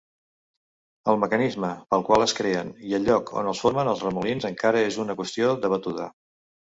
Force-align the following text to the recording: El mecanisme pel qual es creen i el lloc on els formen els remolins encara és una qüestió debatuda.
El 1.11 1.19
mecanisme 1.23 1.69
pel 1.93 2.05
qual 2.07 2.25
es 2.27 2.33
creen 2.39 2.71
i 2.93 2.97
el 2.99 3.05
lloc 3.09 3.31
on 3.43 3.51
els 3.51 3.61
formen 3.67 3.93
els 3.95 4.01
remolins 4.07 4.49
encara 4.53 4.85
és 4.87 4.99
una 5.05 5.17
qüestió 5.21 5.53
debatuda. 5.67 6.09